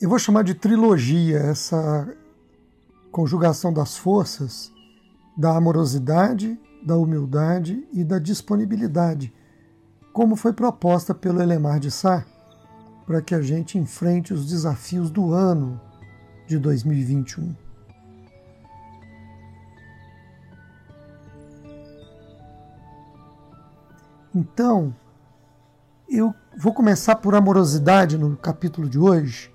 [0.00, 2.08] eu vou chamar de trilogia essa
[3.12, 4.72] conjugação das forças
[5.36, 9.32] da amorosidade, da humildade e da disponibilidade,
[10.10, 12.24] como foi proposta pelo Elemar de Sá,
[13.06, 15.78] para que a gente enfrente os desafios do ano
[16.46, 17.54] de 2021.
[24.34, 24.94] Então,
[26.08, 29.52] eu vou começar por amorosidade no capítulo de hoje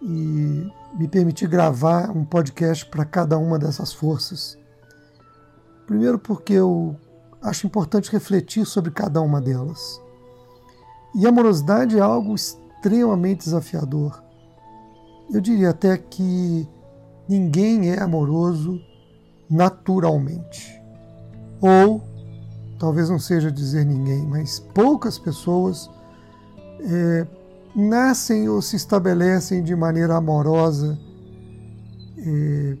[0.00, 4.56] e me permitir gravar um podcast para cada uma dessas forças.
[5.86, 6.96] Primeiro, porque eu
[7.42, 10.00] acho importante refletir sobre cada uma delas.
[11.14, 14.22] E a amorosidade é algo extremamente desafiador.
[15.32, 16.68] Eu diria até que
[17.28, 18.80] ninguém é amoroso
[19.48, 20.80] naturalmente.
[21.60, 22.02] Ou,
[22.78, 25.90] talvez não seja dizer ninguém, mas poucas pessoas
[26.80, 27.26] é,
[27.78, 30.98] nascem ou se estabelecem de maneira amorosa,
[32.18, 32.76] é,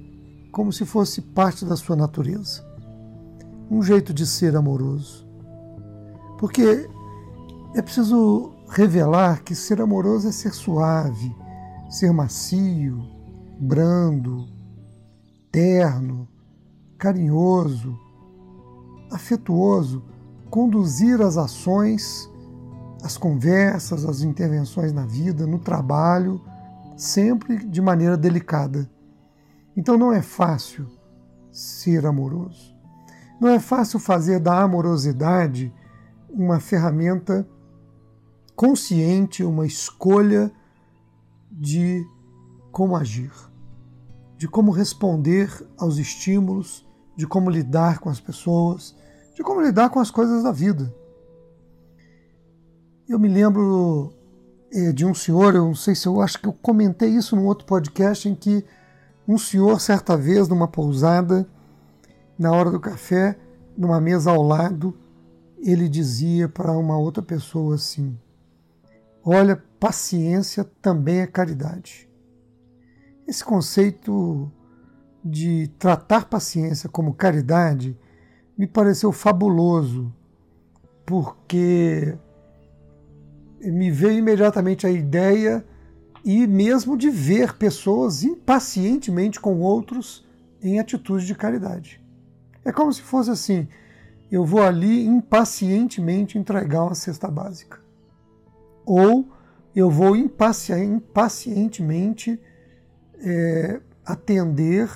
[0.50, 2.66] como se fosse parte da sua natureza.
[3.70, 5.24] Um jeito de ser amoroso.
[6.36, 6.88] Porque
[7.76, 11.34] é preciso revelar que ser amoroso é ser suave,
[11.88, 13.00] ser macio,
[13.60, 14.48] brando,
[15.52, 16.26] terno,
[16.98, 17.96] carinhoso,
[19.12, 20.02] afetuoso,
[20.50, 22.27] conduzir as ações
[23.02, 26.40] as conversas, as intervenções na vida, no trabalho,
[26.96, 28.90] sempre de maneira delicada.
[29.76, 30.86] Então não é fácil
[31.50, 32.76] ser amoroso.
[33.40, 35.72] Não é fácil fazer da amorosidade
[36.28, 37.48] uma ferramenta
[38.56, 40.50] consciente, uma escolha
[41.50, 42.04] de
[42.72, 43.32] como agir,
[44.36, 45.48] de como responder
[45.78, 46.86] aos estímulos,
[47.16, 48.96] de como lidar com as pessoas,
[49.34, 50.92] de como lidar com as coisas da vida.
[53.08, 54.12] Eu me lembro
[54.70, 57.46] é, de um senhor, eu não sei se eu acho que eu comentei isso num
[57.46, 58.62] outro podcast, em que
[59.26, 61.48] um senhor, certa vez, numa pousada,
[62.38, 63.38] na hora do café,
[63.74, 64.94] numa mesa ao lado,
[65.58, 68.14] ele dizia para uma outra pessoa assim:
[69.24, 72.10] Olha, paciência também é caridade.
[73.26, 74.52] Esse conceito
[75.24, 77.98] de tratar paciência como caridade
[78.56, 80.12] me pareceu fabuloso,
[81.06, 82.18] porque
[83.60, 85.64] me veio imediatamente a ideia
[86.24, 90.24] e mesmo de ver pessoas impacientemente com outros
[90.62, 92.00] em atitude de caridade.
[92.64, 93.66] É como se fosse assim:
[94.30, 97.80] eu vou ali impacientemente entregar uma cesta básica.
[98.84, 99.26] Ou
[99.74, 102.40] eu vou impacientemente
[103.20, 104.88] é, atender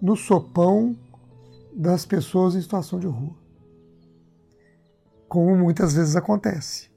[0.00, 0.96] no sopão
[1.72, 3.38] das pessoas em situação de rua.
[5.28, 6.89] Como muitas vezes acontece.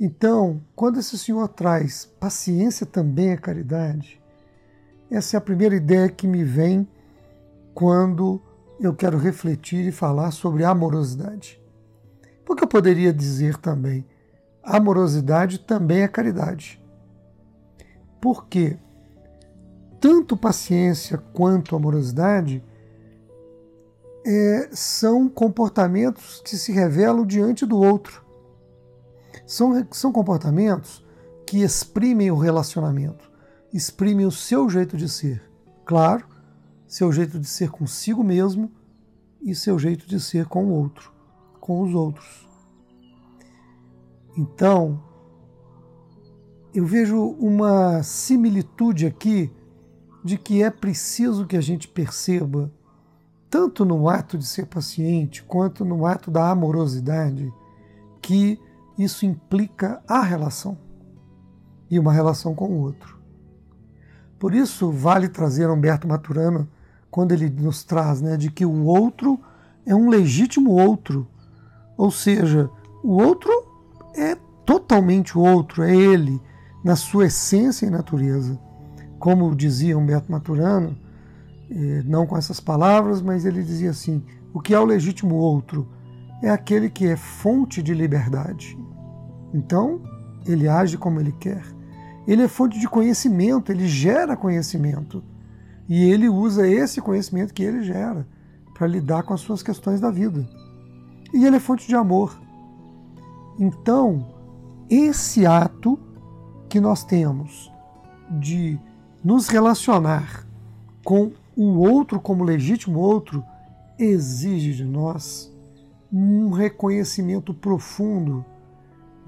[0.00, 4.20] Então, quando esse Senhor traz paciência também é caridade,
[5.10, 6.86] essa é a primeira ideia que me vem
[7.74, 8.40] quando
[8.78, 11.60] eu quero refletir e falar sobre amorosidade.
[12.44, 14.06] Porque eu poderia dizer também,
[14.62, 16.80] amorosidade também é caridade.
[18.20, 18.78] Porque
[20.00, 22.62] tanto paciência quanto amorosidade
[24.24, 28.27] é, são comportamentos que se revelam diante do outro.
[29.48, 31.02] São, são comportamentos
[31.46, 33.32] que exprimem o relacionamento,
[33.72, 35.42] exprimem o seu jeito de ser.
[35.86, 36.26] Claro,
[36.86, 38.70] seu jeito de ser consigo mesmo
[39.40, 41.10] e seu jeito de ser com o outro,
[41.58, 42.46] com os outros.
[44.36, 45.02] Então,
[46.74, 49.50] eu vejo uma similitude aqui
[50.22, 52.70] de que é preciso que a gente perceba,
[53.48, 57.50] tanto no ato de ser paciente quanto no ato da amorosidade,
[58.20, 58.60] que
[58.98, 60.76] isso implica a relação
[61.90, 63.18] e uma relação com o outro.
[64.38, 66.68] Por isso, vale trazer Humberto Maturana
[67.10, 69.40] quando ele nos traz né, de que o outro
[69.86, 71.26] é um legítimo outro,
[71.96, 72.70] ou seja,
[73.02, 73.50] o outro
[74.14, 74.36] é
[74.66, 76.40] totalmente o outro, é ele,
[76.84, 78.58] na sua essência e natureza.
[79.18, 80.96] Como dizia Humberto Maturano,
[81.70, 84.22] eh, não com essas palavras, mas ele dizia assim:
[84.52, 85.88] o que é o legítimo outro?
[86.42, 88.78] É aquele que é fonte de liberdade.
[89.52, 90.00] Então,
[90.46, 91.62] ele age como ele quer.
[92.26, 95.22] Ele é fonte de conhecimento, ele gera conhecimento.
[95.88, 98.26] E ele usa esse conhecimento que ele gera
[98.74, 100.46] para lidar com as suas questões da vida.
[101.32, 102.38] E ele é fonte de amor.
[103.58, 104.26] Então,
[104.88, 105.98] esse ato
[106.68, 107.72] que nós temos
[108.30, 108.78] de
[109.24, 110.46] nos relacionar
[111.02, 113.42] com o outro como legítimo outro
[113.98, 115.52] exige de nós
[116.12, 118.44] um reconhecimento profundo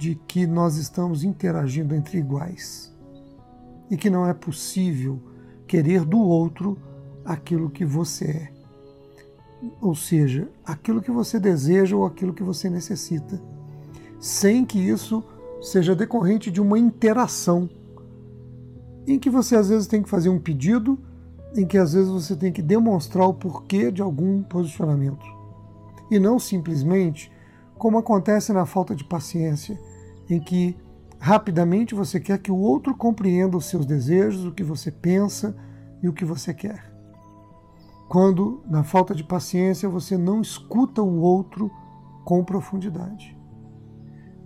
[0.01, 2.91] de que nós estamos interagindo entre iguais
[3.91, 5.21] e que não é possível
[5.67, 6.79] querer do outro
[7.23, 8.53] aquilo que você é.
[9.79, 13.39] Ou seja, aquilo que você deseja ou aquilo que você necessita,
[14.19, 15.23] sem que isso
[15.61, 17.69] seja decorrente de uma interação
[19.07, 20.99] em que você às vezes tem que fazer um pedido,
[21.55, 25.27] em que às vezes você tem que demonstrar o porquê de algum posicionamento.
[26.11, 27.31] E não simplesmente
[27.81, 29.81] como acontece na falta de paciência,
[30.29, 30.77] em que
[31.19, 35.57] rapidamente você quer que o outro compreenda os seus desejos, o que você pensa
[36.03, 36.93] e o que você quer.
[38.07, 41.71] Quando, na falta de paciência, você não escuta o outro
[42.23, 43.35] com profundidade.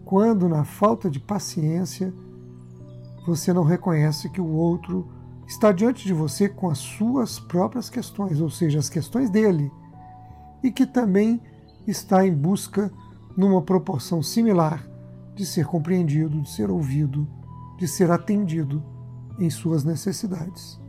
[0.05, 2.15] Quando, na falta de paciência,
[3.27, 5.09] você não reconhece que o outro
[5.45, 9.73] está diante de você com as suas próprias questões, ou seja, as questões dele,
[10.63, 11.43] e que também
[11.85, 12.93] está em busca,
[13.37, 14.89] numa proporção similar,
[15.35, 17.27] de ser compreendido, de ser ouvido,
[17.79, 18.83] de ser atendido
[19.39, 20.81] em suas necessidades.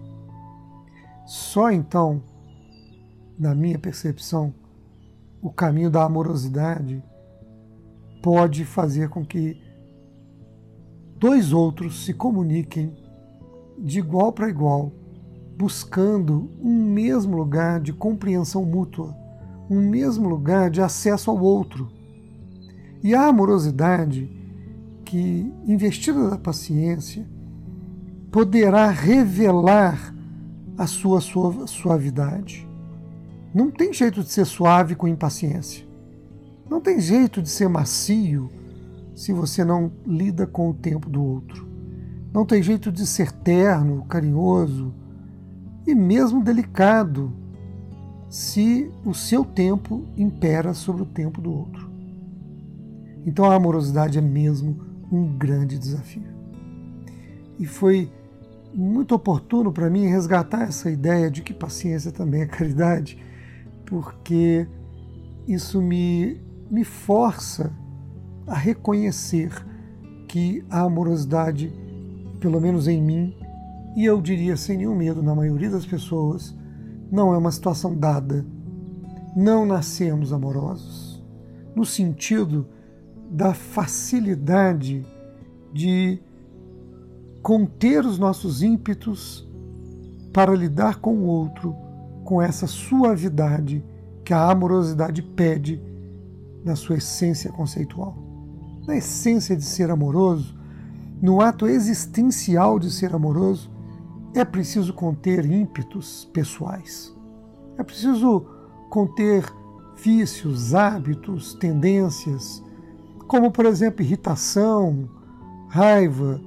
[1.26, 2.22] Só então,
[3.38, 4.54] na minha percepção,
[5.42, 7.04] o caminho da amorosidade
[8.22, 9.60] pode fazer com que
[11.18, 12.96] dois outros se comuniquem
[13.78, 14.92] de igual para igual,
[15.58, 19.16] buscando um mesmo lugar de compreensão mútua,
[19.70, 21.92] um mesmo lugar de acesso ao outro.
[23.06, 24.28] E a amorosidade,
[25.06, 27.24] que investida da paciência,
[28.32, 30.12] poderá revelar
[30.76, 32.68] a sua suavidade.
[33.54, 35.86] Não tem jeito de ser suave com impaciência.
[36.68, 38.50] Não tem jeito de ser macio
[39.14, 41.70] se você não lida com o tempo do outro.
[42.34, 44.92] Não tem jeito de ser terno, carinhoso
[45.86, 47.32] e mesmo delicado
[48.32, 51.85] se o seu tempo impera sobre o tempo do outro.
[53.26, 54.80] Então a amorosidade é mesmo
[55.12, 56.36] um grande desafio.
[57.58, 58.12] E foi
[58.74, 63.18] muito oportuno para mim resgatar essa ideia de que paciência também é caridade,
[63.86, 64.68] porque
[65.48, 67.72] isso me, me força
[68.46, 69.52] a reconhecer
[70.28, 71.74] que a amorosidade,
[72.40, 73.36] pelo menos em mim,
[73.96, 76.56] e eu diria sem nenhum medo na maioria das pessoas,
[77.10, 78.46] não é uma situação dada.
[79.36, 81.24] Não nascemos amorosos,
[81.76, 82.68] no sentido
[83.30, 85.06] da facilidade
[85.74, 86.20] de
[87.42, 89.48] conter os nossos ímpetos
[90.34, 91.76] para lidar com o outro
[92.24, 93.84] com essa suavidade
[94.24, 95.82] que a amorosidade pede
[96.64, 98.26] na sua essência conceitual
[98.88, 100.56] na essência de ser amoroso,
[101.22, 103.72] no ato existencial de ser amoroso,
[104.34, 107.14] é preciso conter ímpetos pessoais.
[107.78, 108.46] É preciso
[108.90, 109.46] conter
[109.98, 112.62] vícios, hábitos, tendências,
[113.28, 115.10] como, por exemplo, irritação,
[115.70, 116.42] raiva,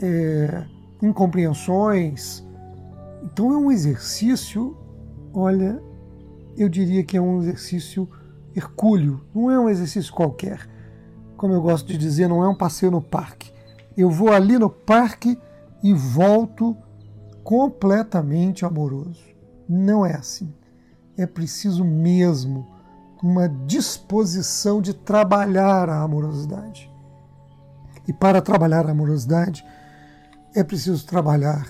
[0.00, 0.64] é,
[1.02, 2.44] incompreensões.
[3.22, 4.76] Então é um exercício,
[5.32, 5.82] olha,
[6.56, 8.08] eu diria que é um exercício
[8.54, 10.76] hercúleo, não é um exercício qualquer
[11.36, 13.52] como eu gosto de dizer, não é um passeio no parque.
[13.96, 15.38] Eu vou ali no parque
[15.82, 16.76] e volto
[17.44, 19.22] completamente amoroso.
[19.68, 20.52] Não é assim.
[21.16, 22.66] É preciso mesmo
[23.22, 26.90] uma disposição de trabalhar a amorosidade.
[28.06, 29.64] E para trabalhar a amorosidade,
[30.54, 31.66] é preciso trabalhar,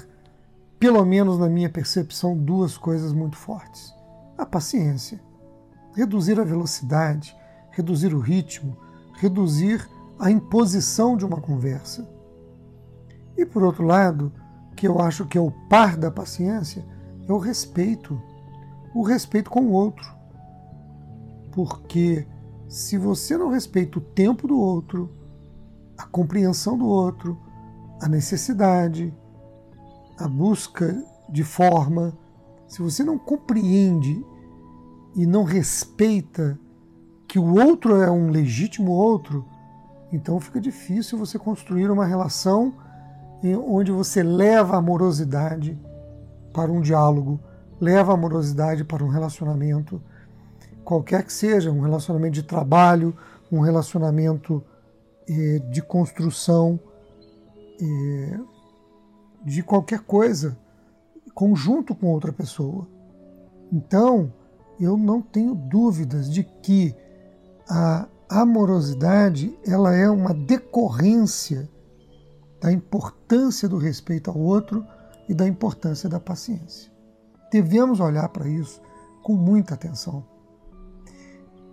[0.79, 3.93] pelo menos na minha percepção, duas coisas muito fortes:
[4.37, 5.21] a paciência,
[5.95, 7.37] reduzir a velocidade,
[7.71, 8.77] reduzir o ritmo,
[9.15, 9.89] reduzir
[10.19, 12.07] a imposição de uma conversa.
[13.37, 14.33] E por outro lado,
[14.75, 16.85] que eu acho que é o par da paciência,
[17.29, 18.21] é o respeito.
[18.95, 20.16] O respeito com o outro.
[21.57, 22.27] Porque
[22.69, 25.11] se você não respeita o tempo do outro,
[25.97, 27.39] a compreensão do outro,
[27.99, 29.11] a necessidade,
[30.19, 32.13] a busca de forma,
[32.69, 34.23] se você não compreende
[35.15, 36.61] e não respeita
[37.27, 39.43] que o outro é um legítimo outro,
[40.13, 42.75] então fica difícil você construir uma relação
[43.67, 45.79] onde você leva a amorosidade
[46.53, 47.41] para um diálogo,
[47.81, 50.03] leva a amorosidade para um relacionamento,
[50.87, 53.13] qualquer que seja, um relacionamento de trabalho,
[53.51, 54.63] um relacionamento
[55.29, 56.79] eh, de construção,
[57.83, 58.39] eh,
[59.45, 60.57] de qualquer coisa
[61.35, 62.89] conjunto com outra pessoa.
[63.73, 64.33] Então,
[64.81, 66.95] eu não tenho dúvidas de que
[67.69, 71.69] a amorosidade ela é uma decorrência
[72.61, 74.87] da importância do respeito ao outro
[75.29, 76.93] e da importância da paciência.
[77.51, 78.81] Devemos olhar para isso
[79.23, 80.36] com muita atenção.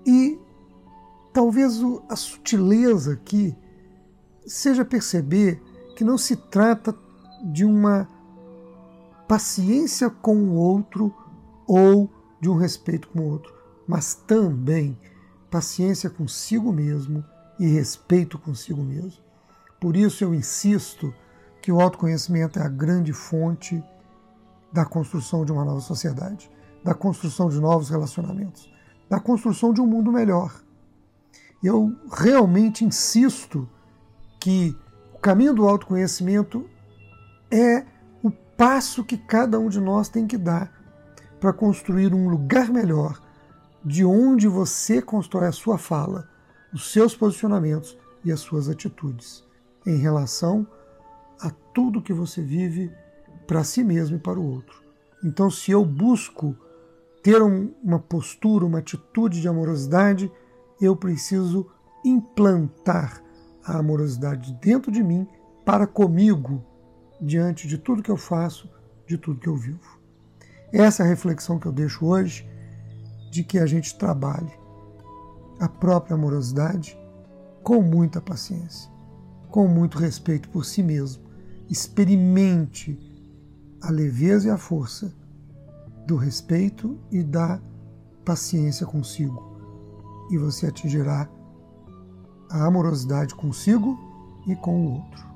[0.06, 0.40] E
[1.32, 1.80] talvez
[2.10, 3.56] a sutileza aqui
[4.46, 5.62] seja perceber
[5.96, 6.96] que não se trata
[7.44, 8.08] de uma
[9.28, 11.14] paciência com o outro
[11.68, 13.54] ou de um respeito com o outro,
[13.88, 14.98] mas também
[15.50, 17.24] paciência consigo mesmo
[17.60, 19.22] e respeito consigo mesmo.
[19.80, 21.14] Por isso eu insisto
[21.62, 23.84] que o autoconhecimento é a grande fonte
[24.72, 26.50] da construção de uma nova sociedade,
[26.84, 28.73] da construção de novos relacionamentos,
[29.14, 30.60] da construção de um mundo melhor.
[31.64, 33.70] Eu realmente insisto
[34.40, 34.76] que
[35.14, 36.68] o caminho do autoconhecimento
[37.52, 37.86] é
[38.24, 40.74] o passo que cada um de nós tem que dar
[41.40, 43.22] para construir um lugar melhor,
[43.86, 46.28] de onde você constrói a sua fala,
[46.74, 49.44] os seus posicionamentos e as suas atitudes
[49.86, 50.66] em relação
[51.40, 52.92] a tudo que você vive
[53.46, 54.82] para si mesmo e para o outro.
[55.24, 56.58] Então, se eu busco
[57.24, 60.30] ter uma postura, uma atitude de amorosidade,
[60.80, 61.66] eu preciso
[62.04, 63.24] implantar
[63.64, 65.26] a amorosidade dentro de mim
[65.64, 66.62] para comigo,
[67.22, 68.70] diante de tudo que eu faço,
[69.08, 69.98] de tudo que eu vivo.
[70.74, 72.46] Essa é a reflexão que eu deixo hoje
[73.32, 74.52] de que a gente trabalhe
[75.60, 77.00] a própria amorosidade
[77.64, 78.92] com muita paciência,
[79.50, 81.24] com muito respeito por si mesmo.
[81.70, 83.00] Experimente
[83.82, 85.14] a leveza e a força
[86.06, 87.62] do respeito e da
[88.26, 89.42] paciência consigo,
[90.32, 91.30] e você atingirá
[92.50, 93.98] a amorosidade consigo
[94.48, 95.33] e com o outro.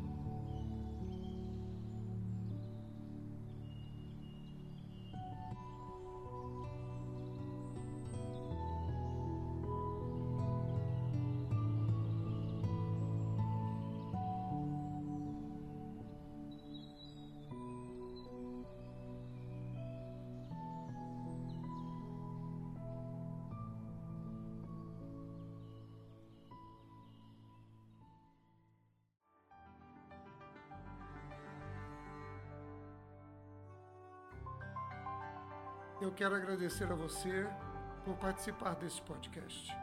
[36.07, 37.45] Eu quero agradecer a você
[38.05, 39.75] por participar desse podcast.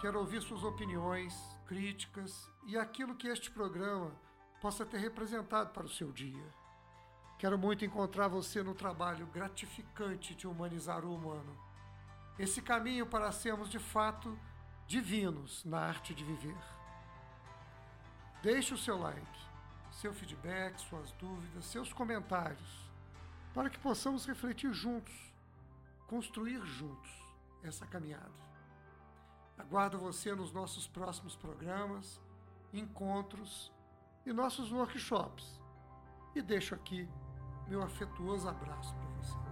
[0.00, 1.34] Quero ouvir suas opiniões,
[1.66, 4.12] críticas e aquilo que este programa
[4.60, 6.46] possa ter representado para o seu dia.
[7.40, 11.58] Quero muito encontrar você no trabalho gratificante de humanizar o humano.
[12.38, 14.38] Esse caminho para sermos de fato
[14.86, 16.62] divinos na arte de viver.
[18.44, 19.40] Deixe o seu like,
[19.90, 22.92] seu feedback, suas dúvidas, seus comentários
[23.54, 25.14] para que possamos refletir juntos,
[26.12, 27.10] construir juntos
[27.62, 28.30] essa caminhada.
[29.56, 32.20] Aguardo você nos nossos próximos programas,
[32.70, 33.72] encontros
[34.26, 35.58] e nossos workshops.
[36.34, 37.08] E deixo aqui
[37.66, 39.51] meu afetuoso abraço para você.